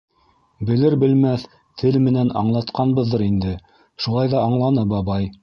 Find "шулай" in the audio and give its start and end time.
4.07-4.35